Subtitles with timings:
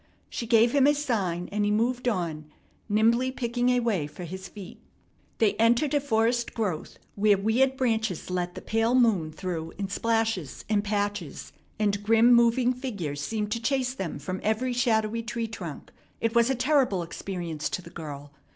[0.31, 2.49] She gave him a sign, and he moved on,
[2.89, 4.81] nimbly picking a way for his feet.
[5.37, 10.65] They entered a forest growth where weird branches let the pale moon through in splashes
[10.67, 15.91] and patches, and grim moving figures seemed to chase them from every shadowy tree trunk.
[16.19, 18.31] It was a terrible experience to the girl.